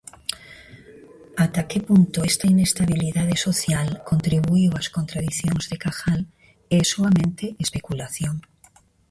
Ata 1.45 1.61
que 1.69 1.79
punto 1.87 2.17
esta 2.31 2.45
inestabilidade 2.55 3.35
social 3.47 3.89
contribuíu 4.09 4.71
ás 4.79 4.87
contradicións 4.97 5.63
de 5.71 5.77
Cajal 5.83 6.21
é 6.77 6.79
soamente 6.93 7.45
especulación. 7.65 8.35